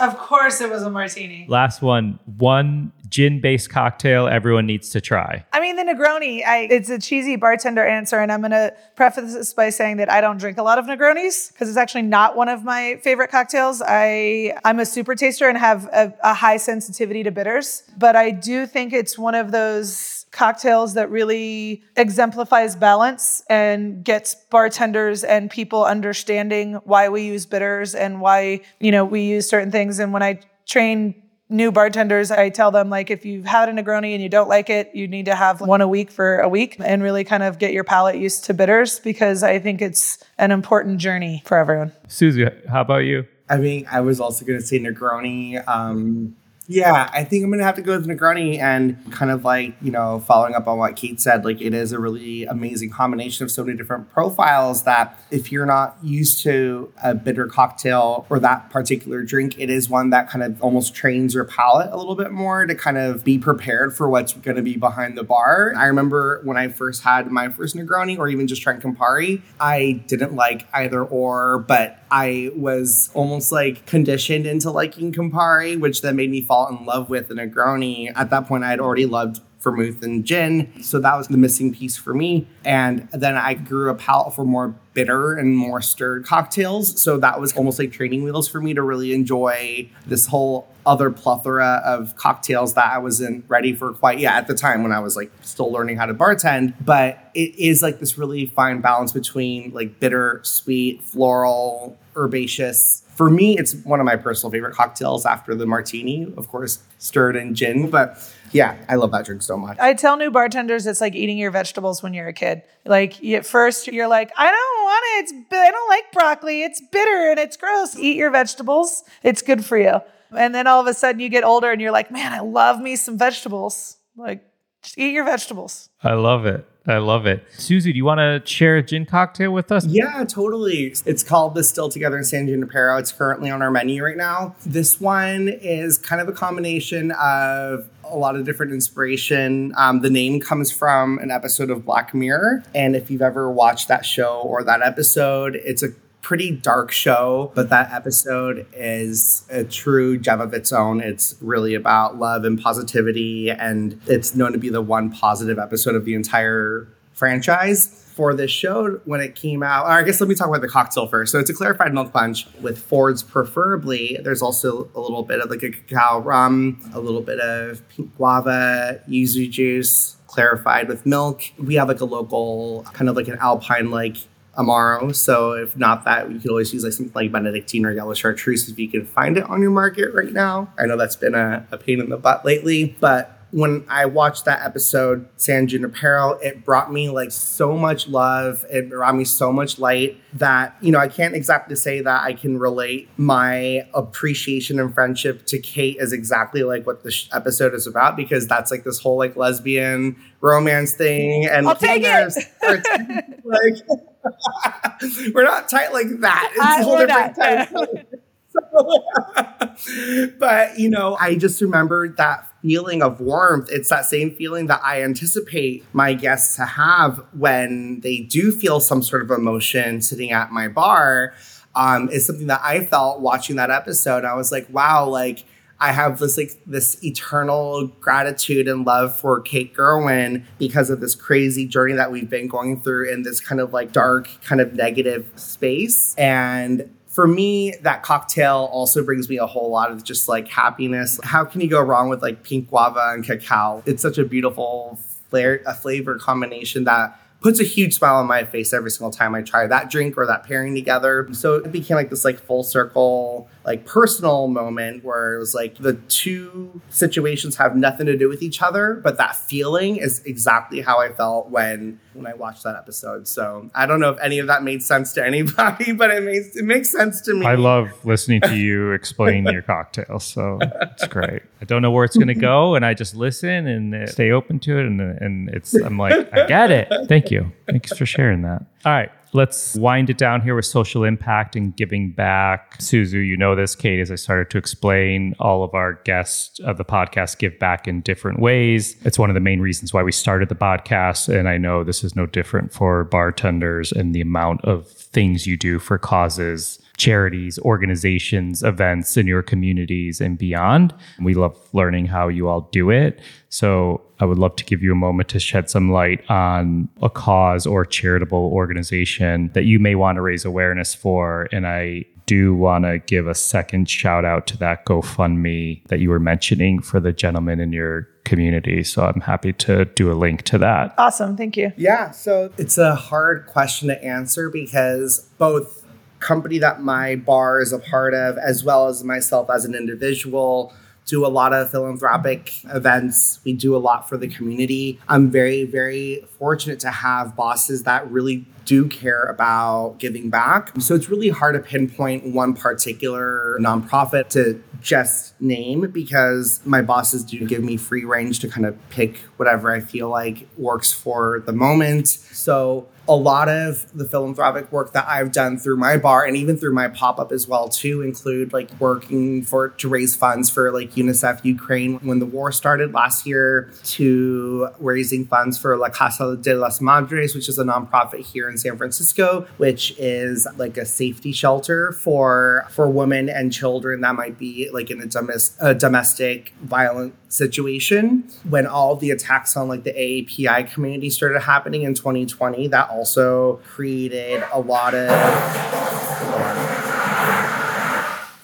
[0.00, 1.46] Of course, it was a martini.
[1.48, 5.44] Last one, one gin based cocktail everyone needs to try.
[5.52, 8.18] I mean, the Negroni, I, it's a cheesy bartender answer.
[8.18, 10.86] And I'm going to preface this by saying that I don't drink a lot of
[10.86, 13.82] Negronis because it's actually not one of my favorite cocktails.
[13.86, 18.30] I, I'm a super taster and have a, a high sensitivity to bitters, but I
[18.30, 25.50] do think it's one of those cocktails that really exemplifies balance and gets bartenders and
[25.50, 29.98] people understanding why we use bitters and why, you know, we use certain things.
[29.98, 34.12] And when I train new bartenders, I tell them like if you've had a Negroni
[34.14, 36.76] and you don't like it, you need to have one a week for a week
[36.78, 40.52] and really kind of get your palate used to bitters because I think it's an
[40.52, 41.92] important journey for everyone.
[42.06, 43.26] Suzu, how about you?
[43.48, 45.66] I mean, I was also going to say Negroni.
[45.68, 46.36] Um,
[46.72, 49.90] Yeah, I think I'm gonna have to go with Negroni and kind of like, you
[49.90, 53.50] know, following up on what Kate said, like it is a really amazing combination of
[53.50, 58.70] so many different profiles that if you're not used to a bitter cocktail or that
[58.70, 62.30] particular drink, it is one that kind of almost trains your palate a little bit
[62.30, 65.74] more to kind of be prepared for what's gonna be behind the bar.
[65.76, 70.04] I remember when I first had my first Negroni or even just trying Campari, I
[70.06, 76.16] didn't like either or, but I was almost like conditioned into liking Campari, which then
[76.16, 78.12] made me fall in love with the Negroni.
[78.14, 80.82] At that point, I had already loved vermouth and gin.
[80.82, 82.48] So that was the missing piece for me.
[82.64, 87.00] And then I grew a palate for more bitter and more stirred cocktails.
[87.00, 91.10] So that was almost like training wheels for me to really enjoy this whole other
[91.10, 95.00] plethora of cocktails that I wasn't ready for quite yet at the time when I
[95.00, 96.74] was like still learning how to bartend.
[96.82, 103.02] But it is like this really fine balance between like bitter, sweet, floral, herbaceous.
[103.14, 107.36] For me, it's one of my personal favorite cocktails after the martini, of course, stirred
[107.36, 107.90] in gin.
[107.90, 108.18] But
[108.52, 109.78] yeah, I love that drink so much.
[109.78, 112.62] I tell new bartenders it's like eating your vegetables when you're a kid.
[112.84, 115.22] Like at first you're like, I don't want it.
[115.22, 116.62] It's I don't like broccoli.
[116.62, 117.96] It's bitter and it's gross.
[117.96, 119.04] Eat your vegetables.
[119.22, 120.00] It's good for you.
[120.36, 122.80] And then all of a sudden you get older and you're like, man, I love
[122.80, 123.96] me some vegetables.
[124.16, 124.44] Like,
[124.82, 125.90] just eat your vegetables.
[126.02, 126.66] I love it.
[126.86, 127.44] I love it.
[127.56, 129.84] Suzu, do you want to share a gin cocktail with us?
[129.84, 130.94] Yeah, totally.
[131.04, 132.96] It's called the Still Together in San Junipero.
[132.96, 134.54] It's currently on our menu right now.
[134.64, 139.72] This one is kind of a combination of a lot of different inspiration.
[139.76, 142.64] Um, the name comes from an episode of Black Mirror.
[142.74, 145.88] And if you've ever watched that show or that episode, it's a
[146.22, 151.00] pretty dark show, but that episode is a true gem of its own.
[151.00, 155.94] It's really about love and positivity, and it's known to be the one positive episode
[155.94, 157.96] of the entire franchise.
[158.10, 161.06] For this show, when it came out, I guess let me talk about the cocktail
[161.06, 161.32] first.
[161.32, 164.18] So it's a clarified milk punch with Fords, preferably.
[164.22, 168.14] There's also a little bit of like a cacao rum, a little bit of pink
[168.16, 171.42] guava, yuzu juice, clarified with milk.
[171.56, 174.16] We have like a local, kind of like an alpine like
[174.60, 175.14] Amaro.
[175.14, 178.68] So if not that, you could always use like something like Benedictine or yellow chartreuse
[178.68, 180.72] if you can find it on your market right now.
[180.78, 184.44] I know that's been a, a pain in the butt lately, but when I watched
[184.44, 188.64] that episode, San Junipero, it brought me like so much love.
[188.70, 192.34] It brought me so much light that, you know, I can't exactly say that I
[192.34, 197.86] can relate my appreciation and friendship to Kate as exactly like what this episode is
[197.86, 201.46] about because that's like this whole like lesbian romance thing.
[201.46, 202.34] And I'll take it.
[203.44, 203.74] like,
[205.34, 206.50] we're not tight like that.
[206.52, 208.06] It's I- a whole different type.
[210.38, 213.70] but you know, I just remember that feeling of warmth.
[213.70, 218.80] It's that same feeling that I anticipate my guests to have when they do feel
[218.80, 221.34] some sort of emotion sitting at my bar.
[221.72, 224.24] Um, is something that I felt watching that episode.
[224.24, 225.44] I was like, wow, like
[225.78, 231.14] I have this like this eternal gratitude and love for Kate Gerwin because of this
[231.14, 234.74] crazy journey that we've been going through in this kind of like dark, kind of
[234.74, 236.14] negative space.
[236.18, 241.18] And for me, that cocktail also brings me a whole lot of just like happiness.
[241.24, 243.82] How can you go wrong with like pink guava and cacao?
[243.84, 248.44] It's such a beautiful flair, a flavor combination that puts a huge smile on my
[248.44, 251.28] face every single time I try that drink or that pairing together.
[251.32, 255.76] So it became like this like full circle, like personal moment where it was like
[255.76, 260.80] the two situations have nothing to do with each other, but that feeling is exactly
[260.80, 263.28] how I felt when when I watched that episode.
[263.28, 266.56] So I don't know if any of that made sense to anybody, but it makes
[266.56, 267.46] it makes sense to me.
[267.46, 270.24] I love listening to you explain your cocktails.
[270.24, 271.42] So it's great.
[271.60, 274.58] I don't know where it's going to go, and I just listen and stay open
[274.60, 274.86] to it.
[274.86, 276.88] And and it's I'm like I get it.
[277.08, 277.52] Thank you.
[277.66, 278.64] Thanks for sharing that.
[278.84, 279.10] All right.
[279.32, 282.78] Let's wind it down here with social impact and giving back.
[282.78, 286.78] Suzu, you know this, Kate, as I started to explain, all of our guests of
[286.78, 288.96] the podcast give back in different ways.
[289.04, 291.28] It's one of the main reasons why we started the podcast.
[291.32, 295.56] And I know this is no different for bartenders and the amount of things you
[295.56, 300.94] do for causes, charities, organizations, events in your communities and beyond.
[301.18, 303.20] We love learning how you all do it.
[303.48, 307.08] So I would love to give you a moment to shed some light on a
[307.08, 311.48] cause or charitable organization that you may want to raise awareness for.
[311.52, 316.10] And I do want to give a second shout out to that GoFundMe that you
[316.10, 318.84] were mentioning for the gentleman in your community.
[318.84, 320.94] So I'm happy to do a link to that.
[320.98, 321.36] Awesome.
[321.36, 321.72] Thank you.
[321.76, 325.79] Yeah, so it's a hard question to answer because both
[326.20, 330.72] company that my bar is a part of as well as myself as an individual
[331.10, 333.40] do a lot of philanthropic events.
[333.44, 335.00] We do a lot for the community.
[335.08, 340.70] I'm very, very fortunate to have bosses that really do care about giving back.
[340.80, 347.24] So it's really hard to pinpoint one particular nonprofit to just name because my bosses
[347.24, 351.42] do give me free range to kind of pick whatever I feel like works for
[351.46, 352.06] the moment.
[352.06, 356.56] So a lot of the philanthropic work that I've done through my bar and even
[356.56, 360.92] through my pop-up as well too include like working for to raise funds for like
[360.92, 366.54] UNICEF Ukraine when the war started last year to raising funds for La Casa de
[366.54, 371.32] las Madres which is a nonprofit here in San Francisco which is like a safety
[371.32, 376.52] shelter for for women and children that might be like in a, domestic a domestic
[376.62, 378.24] violent situation.
[378.48, 383.56] When all the attacks on like the AAPI community started happening in 2020 that also
[383.66, 385.10] created a lot of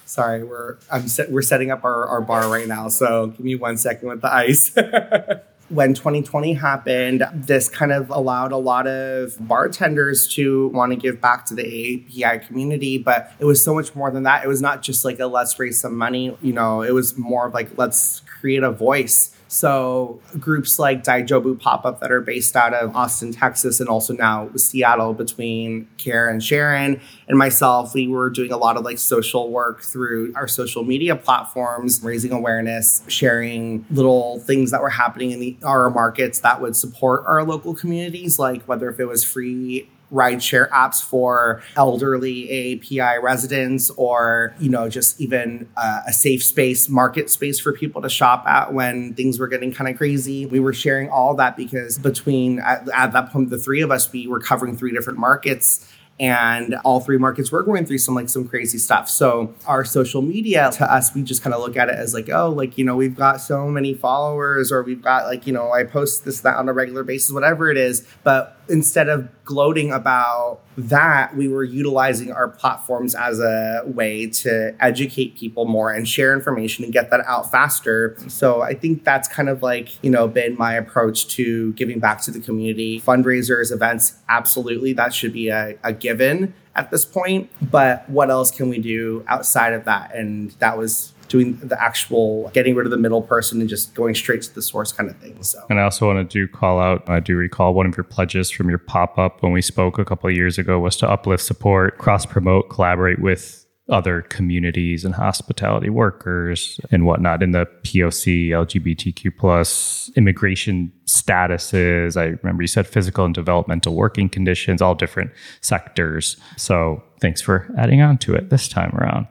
[0.05, 3.55] sorry we're i'm set, we're setting up our, our bar right now so give me
[3.55, 4.75] one second with the ice
[5.69, 11.21] when 2020 happened, this kind of allowed a lot of bartenders to want to give
[11.21, 12.99] back to the API community.
[12.99, 14.45] But it was so much more than that.
[14.45, 17.47] It was not just like a let's raise some money, you know, it was more
[17.47, 22.57] of like let's create a voice so groups like Daijobu Pop Up that are based
[22.57, 28.09] out of Austin, Texas, and also now Seattle between Kara and Sharon and myself, we
[28.09, 33.03] were doing a lot of like social work through our social media platforms, raising awareness,
[33.09, 37.75] sharing little things that were happening in the, our markets that would support our local
[37.75, 44.71] communities, like whether if it was free rideshare apps for elderly AAPI residents or, you
[44.71, 49.15] know, just even uh, a safe space, market space for people to shop at when
[49.15, 50.47] things were getting kind of crazy.
[50.47, 54.11] We were sharing all that because between, at, at that point, the three of us,
[54.13, 55.87] we were covering three different markets
[56.19, 59.09] and all three markets were going through some like some crazy stuff.
[59.09, 62.31] So our social media to us we just kind of look at it as like
[62.31, 65.73] oh like you know we've got so many followers or we've got like you know
[65.73, 68.07] i post this that on a regular basis whatever it is.
[68.25, 74.75] But instead of gloating about that, we were utilizing our platforms as a way to
[74.81, 78.17] educate people more and share information and get that out faster.
[78.29, 82.21] So I think that's kind of like, you know, been my approach to giving back
[82.23, 83.01] to the community.
[83.01, 87.51] Fundraisers, events, absolutely, that should be a, a given at this point.
[87.71, 90.15] But what else can we do outside of that?
[90.15, 94.15] And that was doing the actual getting rid of the middle person and just going
[94.15, 95.43] straight to the source kind of thing.
[95.43, 97.09] So, and I also want to do call out.
[97.09, 100.05] I do recall one of your pledges from your pop up when we spoke a
[100.05, 105.89] couple years ago was to uplift, support, cross promote, collaborate with other communities and hospitality
[105.89, 112.17] workers and whatnot in the POC, LGBTQ plus immigration statuses.
[112.17, 116.37] I remember you said physical and developmental working conditions, all different sectors.
[116.57, 119.29] So thanks for adding on to it this time around.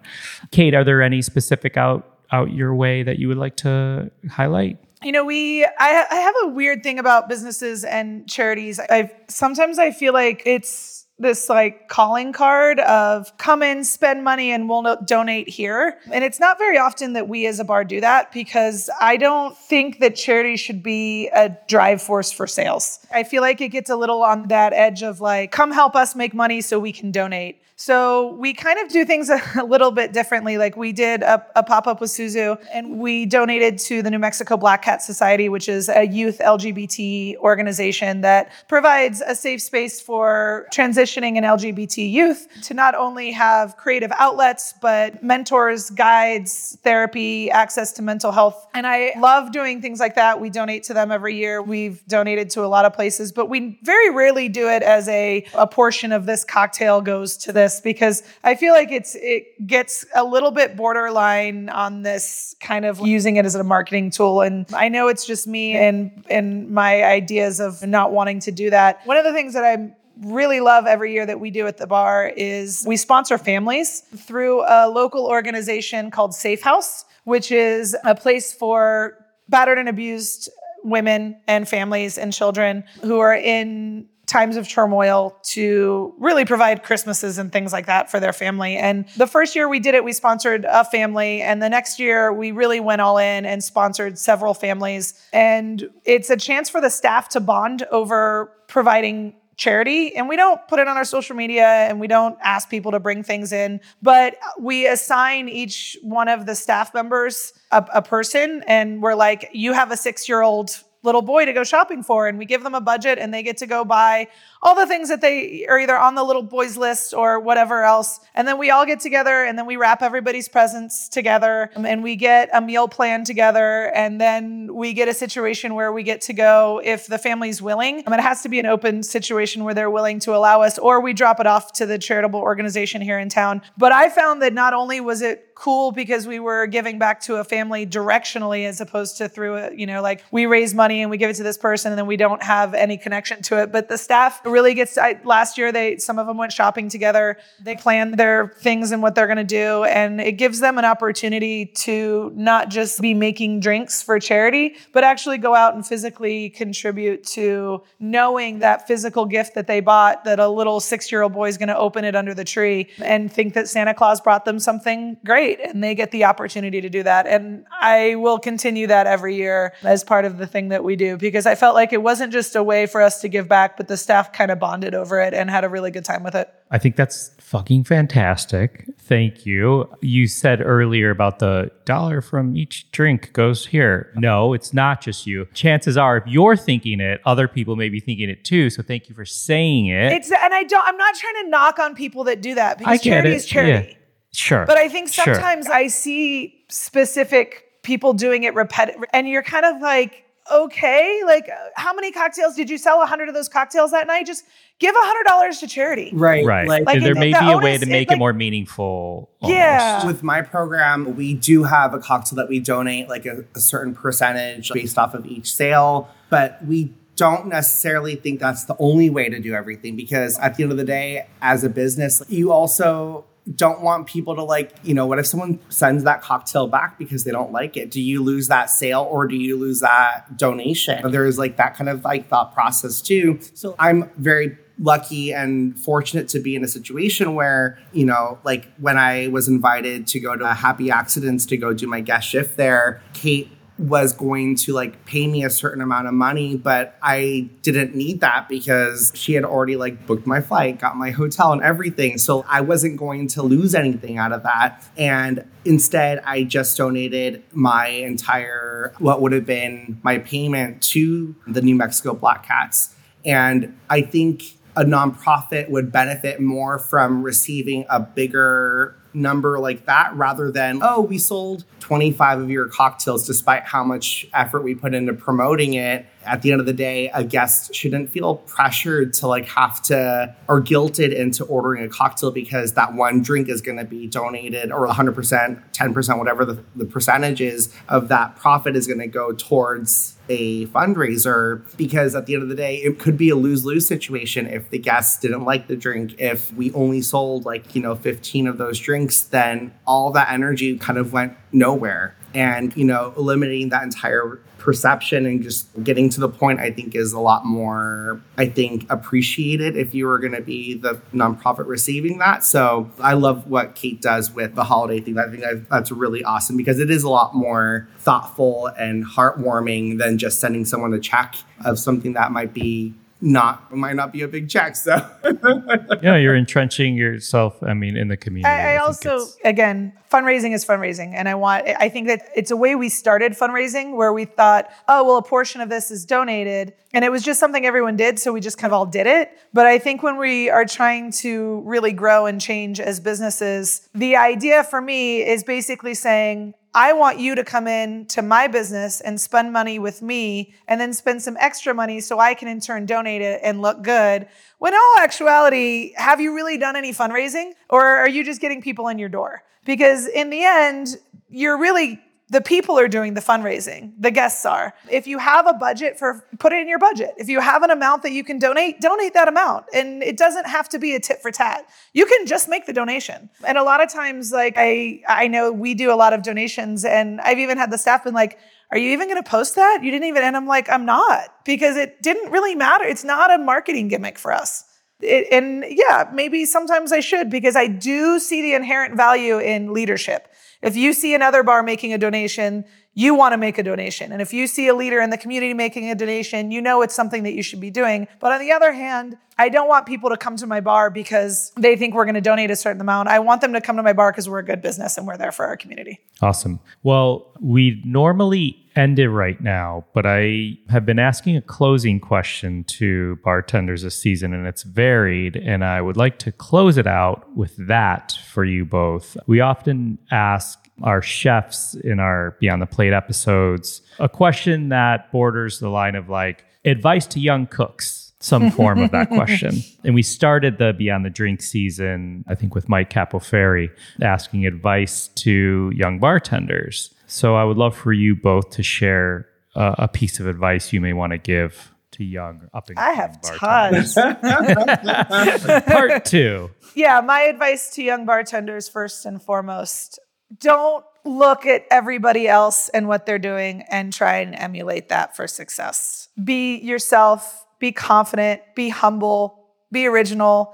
[0.52, 4.80] Kate, are there any specific out out your way that you would like to highlight?
[5.04, 8.80] You know, we I, I have a weird thing about businesses and charities.
[8.80, 14.51] I sometimes I feel like it's this like calling card of come in, spend money,
[14.51, 15.97] and we'll no- donate here.
[16.12, 19.58] And it's not very often that we as a bar do that because I don't
[19.58, 22.99] think that charity should be a drive force for sales.
[23.13, 26.15] I feel like it gets a little on that edge of like, come help us
[26.15, 27.62] make money so we can donate.
[27.86, 30.58] So we kind of do things a little bit differently.
[30.58, 34.17] Like we did a, a pop up with Suzu and we donated to the New
[34.17, 40.02] Mexico Black Cat Society, which is a youth LGBT organization that provides a safe space
[40.02, 47.52] for transitioning and LGBT youth to not only have creative outlets, but mentors, guides, therapy,
[47.52, 48.65] access to mental health.
[48.74, 50.41] And I love doing things like that.
[50.41, 51.62] We donate to them every year.
[51.62, 55.45] We've donated to a lot of places, but we very rarely do it as a,
[55.54, 59.65] a portion of this cocktail goes to this this because I feel like it's it
[59.65, 64.41] gets a little bit borderline on this kind of using it as a marketing tool.
[64.41, 68.69] And I know it's just me and and my ideas of not wanting to do
[68.69, 69.05] that.
[69.05, 71.88] One of the things that I really love every year that we do at the
[71.88, 78.15] bar is we sponsor families through a local organization called Safe House, which is a
[78.15, 79.17] place for
[79.49, 80.49] battered and abused
[80.85, 87.38] women and families and children who are in times of turmoil to really provide Christmases
[87.38, 88.77] and things like that for their family.
[88.77, 91.41] And the first year we did it, we sponsored a family.
[91.41, 95.13] And the next year we really went all in and sponsored several families.
[95.31, 100.67] And it's a chance for the staff to bond over providing charity and we don't
[100.67, 103.79] put it on our social media and we don't ask people to bring things in
[104.01, 109.49] but we assign each one of the staff members a, a person and we're like
[109.53, 112.28] you have a six year old little boy to go shopping for.
[112.28, 114.28] And we give them a budget and they get to go buy
[114.62, 118.20] all the things that they are either on the little boy's list or whatever else.
[118.34, 122.15] And then we all get together and then we wrap everybody's presents together and we
[122.15, 123.91] get a meal plan together.
[123.96, 128.04] And then we get a situation where we get to go if the family's willing.
[128.08, 131.00] Um, it has to be an open situation where they're willing to allow us, or
[131.00, 133.62] we drop it off to the charitable organization here in town.
[133.78, 137.38] But I found that not only was it cool because we were giving back to
[137.38, 141.18] a family directionally as opposed to through you know, like we raise money and we
[141.18, 143.72] give it to this person and then we don't have any connection to it.
[143.72, 147.38] But the staff really gets, I, last year, they, some of them went shopping together.
[147.63, 149.86] They plan their things and what they're going to do.
[149.86, 155.06] And it gives them an opportunity to not just be making drinks for charity, but
[155.06, 160.39] actually go out and physically contribute to knowing that physical gift that they bought that
[160.39, 163.32] a little six year old boy is going to open it under the tree and
[163.32, 166.89] think that Santa Claus brought them something great great and they get the opportunity to
[166.89, 167.27] do that.
[167.27, 171.17] And I will continue that every year as part of the thing that we do
[171.17, 173.88] because I felt like it wasn't just a way for us to give back, but
[173.88, 176.51] the staff kind of bonded over it and had a really good time with it.
[176.71, 178.89] I think that's fucking fantastic.
[178.99, 179.88] Thank you.
[180.01, 184.12] You said earlier about the dollar from each drink goes here.
[184.15, 185.47] No, it's not just you.
[185.53, 188.72] Chances are, if you're thinking it, other people may be thinking it too.
[188.72, 190.11] So thank you for saying it.
[190.11, 193.01] It's and I don't I'm not trying to knock on people that do that because
[193.01, 193.36] charity it.
[193.36, 193.89] is charity.
[193.91, 193.97] Yeah.
[194.36, 194.65] Sure.
[194.65, 195.25] But I think Sure.
[195.33, 201.49] sometimes I see specific people doing it repetitive, and you're kind of like, okay, like
[201.49, 203.01] uh, how many cocktails did you sell?
[203.01, 204.25] A hundred of those cocktails that night?
[204.25, 204.45] Just
[204.79, 206.11] give a hundred dollars to charity.
[206.13, 206.45] Right.
[206.45, 206.67] Right.
[206.67, 208.33] Like, Like, there it- may the be a way to is, make like- it more
[208.33, 209.29] meaningful.
[209.41, 209.57] almost.
[209.57, 210.05] Yeah.
[210.05, 213.93] with my program, we do have a cocktail that we donate like a, a certain
[213.95, 219.29] percentage based off of each sale, but we don't necessarily think that's the only way
[219.29, 223.23] to do everything because at the end of the day, as a business, you also
[223.54, 227.24] don't want people to like, you know, what if someone sends that cocktail back because
[227.24, 227.91] they don't like it?
[227.91, 231.12] Do you lose that sale or do you lose that donation?
[231.12, 233.39] There's like that kind of like thought process too.
[233.54, 238.68] So I'm very lucky and fortunate to be in a situation where, you know, like
[238.78, 242.58] when I was invited to go to Happy Accidents to go do my guest shift
[242.58, 247.49] there, Kate was going to like pay me a certain amount of money, but I
[247.61, 251.61] didn't need that because she had already like booked my flight, got my hotel and
[251.61, 252.17] everything.
[252.17, 254.88] So I wasn't going to lose anything out of that.
[254.97, 261.61] And instead, I just donated my entire, what would have been my payment to the
[261.61, 262.95] New Mexico Black Cats.
[263.26, 264.43] And I think
[264.78, 271.01] a nonprofit would benefit more from receiving a bigger number like that rather than, oh,
[271.01, 276.05] we sold 25 of your cocktails despite how much effort we put into promoting it.
[276.26, 280.36] At the end of the day, a guest shouldn't feel pressured to like have to
[280.47, 284.71] or guilted into ordering a cocktail because that one drink is going to be donated
[284.71, 289.32] or 100%, 10%, whatever the, the percentage is of that profit is going to go
[289.34, 293.88] towards a fundraiser because at the end of the day it could be a lose-lose
[293.88, 296.15] situation if the guests didn't like the drink.
[296.17, 300.78] If we only sold like you know 15 of those drinks then all that energy
[300.78, 302.15] kind of went nowhere.
[302.34, 306.95] And you know eliminating that entire perception and just getting to the point i think
[306.95, 311.68] is a lot more i think appreciated if you were going to be the nonprofit
[311.68, 312.43] receiving that.
[312.43, 315.20] So i love what kate does with the holiday thing.
[315.20, 319.99] I think that- that's really awesome because it is a lot more thoughtful and heartwarming
[319.99, 324.22] than just sending someone a check of something that might be not might not be
[324.22, 324.95] a big check so
[326.01, 327.61] yeah, you're entrenching yourself.
[327.63, 328.51] I mean, in the community.
[328.51, 331.13] I, I think also, again, fundraising is fundraising.
[331.13, 334.70] And I want, I think that it's a way we started fundraising where we thought,
[334.88, 336.74] oh, well, a portion of this is donated.
[336.93, 338.20] And it was just something everyone did.
[338.20, 339.32] So we just kind of all did it.
[339.53, 344.16] But I think when we are trying to really grow and change as businesses, the
[344.16, 348.99] idea for me is basically saying, I want you to come in to my business
[348.99, 352.59] and spend money with me and then spend some extra money so I can in
[352.59, 354.28] turn donate it and look good.
[354.57, 358.89] When all actuality, have you really done any fundraising or are you just getting people
[358.89, 359.43] in your door?
[359.65, 360.97] Because in the end,
[361.30, 364.73] you're really the people are doing the fundraising, the guests are.
[364.89, 367.13] If you have a budget for put it in your budget.
[367.17, 369.65] If you have an amount that you can donate, donate that amount.
[369.73, 371.65] And it doesn't have to be a tit for tat.
[371.93, 373.30] You can just make the donation.
[373.45, 376.84] And a lot of times like I I know we do a lot of donations
[376.84, 378.39] and I've even had the staff been like,
[378.71, 379.82] "Are you even going to post that?
[379.84, 382.86] You didn't even." And I'm like, "I'm not because it didn't really matter.
[382.86, 384.63] It's not a marketing gimmick for us."
[385.01, 389.73] It, and yeah, maybe sometimes I should because I do see the inherent value in
[389.73, 390.28] leadership.
[390.66, 392.66] If you see another bar making a donation,
[392.96, 394.12] you want to make a donation.
[394.12, 396.96] And if you see a leader in the community making a donation, you know it's
[396.96, 398.08] something that you should be doing.
[398.20, 401.52] But on the other hand, I don't want people to come to my bar because
[401.58, 403.10] they think we're going to donate a certain amount.
[403.10, 405.18] I want them to come to my bar because we're a good business and we're
[405.18, 406.00] there for our community.
[406.22, 406.62] Awesome.
[406.84, 412.64] Well, we normally end it right now, but I have been asking a closing question
[412.66, 415.36] to bartenders this season, and it's varied.
[415.36, 419.18] And I would like to close it out with that for you both.
[419.28, 425.59] We often ask our chefs in our Beyond the Plate episodes a question that borders
[425.59, 429.61] the line of like advice to young cooks some form of that question.
[429.84, 433.69] And we started the Beyond the Drink season, I think, with Mike Capoferri
[434.01, 436.93] asking advice to young bartenders.
[437.07, 440.82] So I would love for you both to share uh, a piece of advice you
[440.82, 443.93] may want to give to young up and I have bartenders.
[443.93, 445.63] tons.
[445.65, 446.51] Part two.
[446.76, 449.99] yeah, my advice to young bartenders first and foremost
[450.39, 455.28] don't look at everybody else and what they're doing and try and emulate that for
[455.28, 456.09] success.
[456.21, 460.53] Be yourself, be confident, be humble, be original.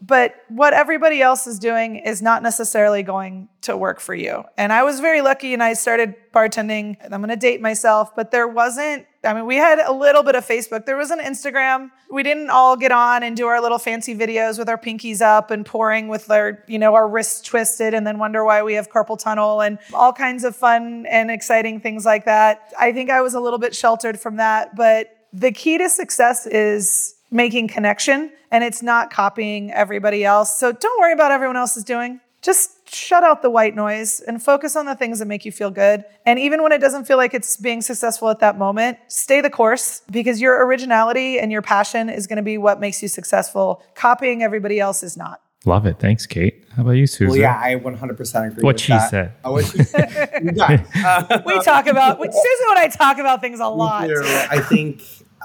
[0.00, 4.44] But what everybody else is doing is not necessarily going to work for you.
[4.56, 6.96] And I was very lucky and I started bartending.
[7.04, 10.34] I'm going to date myself, but there wasn't, I mean, we had a little bit
[10.34, 10.84] of Facebook.
[10.84, 11.90] There was an Instagram.
[12.10, 15.50] We didn't all get on and do our little fancy videos with our pinkies up
[15.50, 18.90] and pouring with our, you know, our wrists twisted and then wonder why we have
[18.90, 22.72] carpal tunnel and all kinds of fun and exciting things like that.
[22.78, 26.46] I think I was a little bit sheltered from that, but the key to success
[26.46, 30.58] is making connection and it's not copying everybody else.
[30.58, 32.20] So don't worry about everyone else is doing.
[32.42, 35.70] Just shut out the white noise and focus on the things that make you feel
[35.70, 36.04] good.
[36.26, 39.48] And even when it doesn't feel like it's being successful at that moment, stay the
[39.48, 43.82] course because your originality and your passion is going to be what makes you successful.
[43.94, 45.40] Copying everybody else is not.
[45.64, 46.00] Love it.
[46.00, 46.64] Thanks, Kate.
[46.74, 47.28] How about you, Suzu?
[47.28, 48.62] Well, yeah, I 100% agree.
[48.62, 49.10] What with she that.
[49.10, 49.34] said.
[49.44, 50.42] Oh, what she said.
[50.42, 50.60] You.
[50.60, 54.10] Uh, We talk about, we, Suzu and I talk about things a lot.
[54.10, 55.02] I think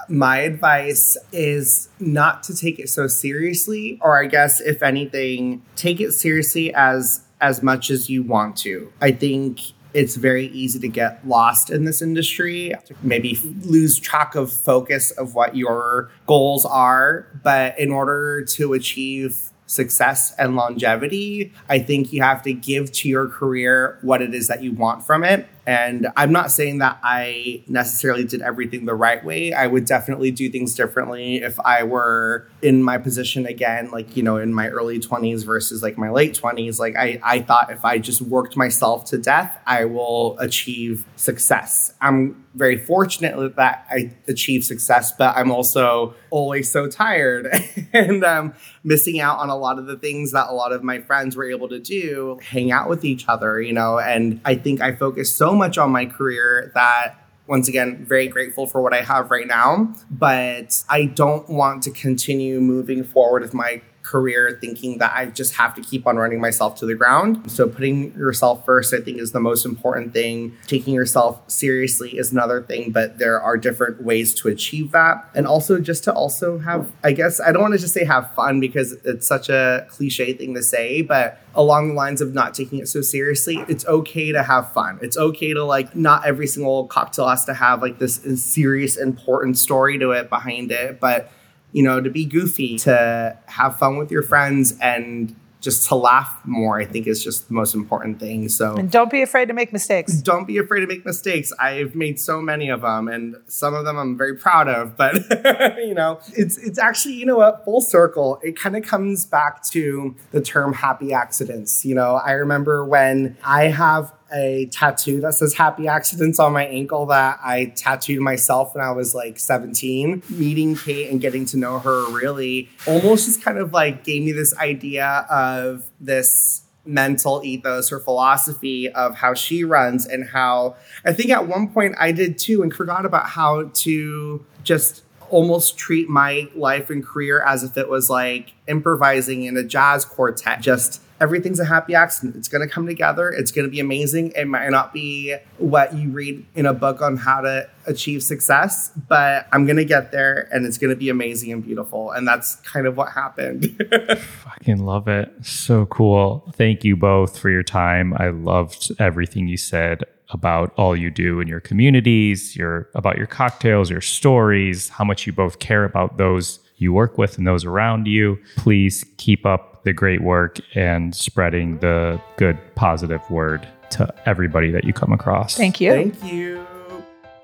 [0.08, 6.00] my advice is not to take it so seriously, or I guess if anything, take
[6.00, 8.92] it seriously as as much as you want to.
[9.00, 9.60] I think
[9.94, 15.34] it's very easy to get lost in this industry, maybe lose track of focus of
[15.34, 17.26] what your goals are.
[17.42, 23.08] But in order to achieve success and longevity, I think you have to give to
[23.08, 25.46] your career what it is that you want from it.
[25.68, 29.52] And I'm not saying that I necessarily did everything the right way.
[29.52, 34.22] I would definitely do things differently if I were in my position again, like, you
[34.22, 36.78] know, in my early 20s versus like my late 20s.
[36.78, 41.92] Like, I, I thought if I just worked myself to death, I will achieve success.
[42.00, 47.46] I'm very fortunate that I achieved success, but I'm also always so tired
[47.92, 48.54] and um,
[48.84, 51.50] missing out on a lot of the things that a lot of my friends were
[51.50, 53.98] able to do, hang out with each other, you know.
[53.98, 57.16] And I think I focused so much on my career that
[57.48, 61.90] once again, very grateful for what I have right now, but I don't want to
[61.90, 66.40] continue moving forward with my career thinking that I just have to keep on running
[66.40, 67.50] myself to the ground.
[67.50, 70.56] So putting yourself first, I think, is the most important thing.
[70.66, 75.28] Taking yourself seriously is another thing, but there are different ways to achieve that.
[75.34, 78.34] And also just to also have, I guess, I don't want to just say have
[78.34, 82.54] fun because it's such a cliche thing to say, but along the lines of not
[82.54, 84.98] taking it so seriously, it's okay to have fun.
[85.02, 89.58] It's okay to like, not every single cocktail has to have like this serious, important
[89.58, 91.30] story to it behind it, but
[91.72, 96.40] you know, to be goofy, to have fun with your friends and just to laugh
[96.44, 98.48] more, I think is just the most important thing.
[98.48, 100.14] So And don't be afraid to make mistakes.
[100.14, 101.52] don't be afraid to make mistakes.
[101.58, 104.96] I've made so many of them, and some of them I'm very proud of.
[104.96, 105.14] But
[105.78, 108.38] you know, it's it's actually you know what full circle.
[108.42, 111.84] It kind of comes back to the term happy accidents.
[111.84, 116.66] You know, I remember when I have a tattoo that says happy accidents on my
[116.66, 120.22] ankle that I tattooed myself when I was like 17.
[120.28, 124.32] Meeting Kate and getting to know her really almost just kind of like gave me
[124.32, 130.74] this idea of this mental ethos or philosophy of how she runs and how
[131.04, 135.76] I think at one point I did too and forgot about how to just almost
[135.76, 140.60] treat my life and career as if it was like improvising in a jazz quartet.
[140.60, 142.36] Just everything's a happy accident.
[142.36, 143.30] It's going to come together.
[143.30, 144.32] It's going to be amazing.
[144.36, 148.90] It might not be what you read in a book on how to achieve success,
[149.08, 152.10] but I'm going to get there and it's going to be amazing and beautiful.
[152.10, 153.82] And that's kind of what happened.
[154.18, 155.34] Fucking love it.
[155.42, 156.52] So cool.
[156.54, 158.14] Thank you both for your time.
[158.16, 163.26] I loved everything you said about all you do in your communities, your about your
[163.26, 167.64] cocktails, your stories, how much you both care about those you work with and those
[167.64, 168.38] around you.
[168.56, 174.84] Please keep up the great work and spreading the good positive word to everybody that
[174.84, 175.56] you come across.
[175.56, 175.92] Thank you.
[175.92, 176.66] Thank you.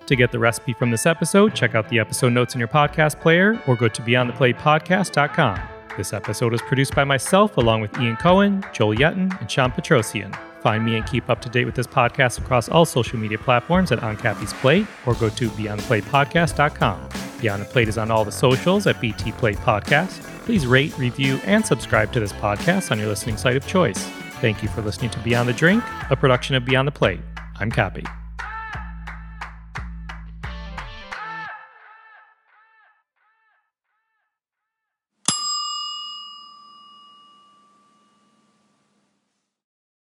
[0.06, 3.20] To get the recipe from this episode, check out the episode notes in your podcast
[3.20, 5.60] player or go to beyondtheplatepodcast.com.
[5.96, 10.36] This episode is produced by myself along with Ian Cohen, Joel Yetton, and Sean Petrosian.
[10.64, 13.92] Find me and keep up to date with this podcast across all social media platforms
[13.92, 17.08] at On Cappy's Plate or go to beyondtheplatepodcast.com.
[17.38, 20.22] Beyond the Plate is on all the socials at BT Plate Podcast.
[20.46, 24.06] Please rate, review, and subscribe to this podcast on your listening site of choice.
[24.40, 27.20] Thank you for listening to Beyond the Drink, a production of Beyond the Plate.
[27.60, 28.23] I'm Cappy.